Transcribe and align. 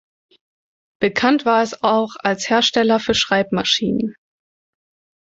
Bekannt 0.99 1.45
war 1.45 1.61
es 1.61 1.83
auch 1.83 2.15
als 2.23 2.49
Hersteller 2.49 2.99
für 2.99 3.13
Schreibmaschinen. 3.13 4.15